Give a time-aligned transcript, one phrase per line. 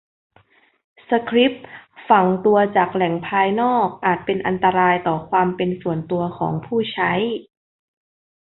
[1.07, 1.65] สคริปต์
[2.09, 7.11] ฝังตัวจากแหล่งภายนอกอาจเป็นอันตรายต่อความเป็นส่วนตัวของผู้ใช้